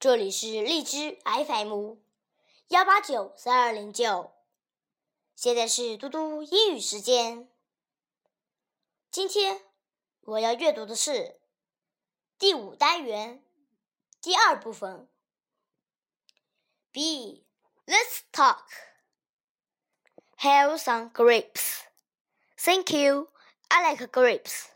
[0.00, 1.96] 这里是荔枝 FM
[2.68, 4.32] 幺八九三二零九，
[5.36, 7.50] 现在是嘟嘟英语时间。
[9.10, 9.60] 今天
[10.22, 11.38] 我要阅读的是
[12.38, 13.44] 第五单元
[14.22, 15.06] 第二部分。
[16.90, 17.44] B.
[17.84, 18.64] Let's talk.
[20.38, 21.82] Have some grapes.
[22.56, 23.28] Thank you.
[23.68, 24.68] I like grapes.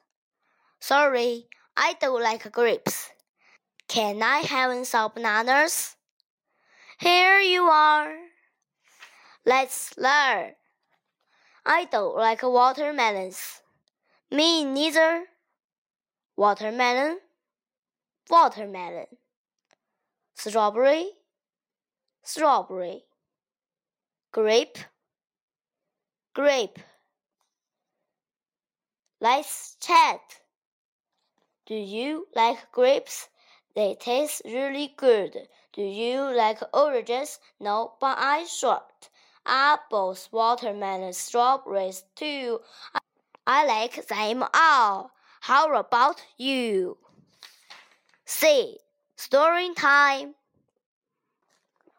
[0.81, 3.07] Sorry, I don't like grapes.
[3.95, 5.95] Can I have some bananas?
[6.99, 8.13] Here you are.
[9.47, 10.55] Let's learn.
[11.65, 13.61] I don't like watermelons.
[14.33, 15.27] Me neither.
[16.37, 17.21] Watermelon,
[18.29, 19.07] watermelon.
[20.35, 21.11] Strawberry,
[22.25, 23.05] strawberry.
[24.33, 24.79] Grape,
[26.35, 26.81] grape.
[29.21, 30.19] Let's chat.
[31.67, 33.29] Do you like grapes?
[33.75, 35.49] They taste really good.
[35.73, 37.41] Do you like oranges?
[37.59, 39.09] No, but I short.
[39.45, 42.61] Apples, watermelons, strawberries too.
[43.47, 45.11] I like them all.
[45.41, 46.97] How about you?
[48.25, 48.79] C.
[49.17, 50.35] Story time.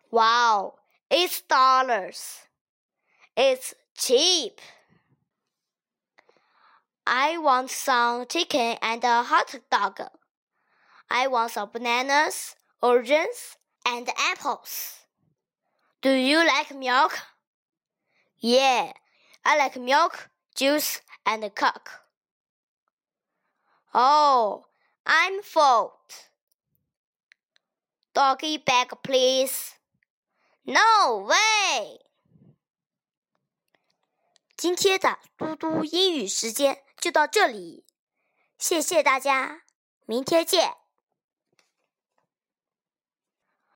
[0.10, 0.76] Wow,
[1.12, 2.48] it's dollars.
[3.36, 4.60] It's cheap.
[7.06, 10.00] I want some chicken and a hot dog.
[11.09, 14.99] I want some bananas, oranges, and apples.
[16.01, 17.19] Do you like milk?
[18.39, 18.93] Yeah,
[19.45, 21.91] I like milk, juice, and coke.
[23.93, 24.65] Oh,
[25.05, 25.93] I'm full.
[28.15, 29.75] Doggy bag, please.
[30.65, 32.01] No way.
[34.57, 37.85] 今天的嘟嘟英语时间就到这里，
[38.59, 39.63] 谢谢大家，
[40.07, 40.77] 明天见。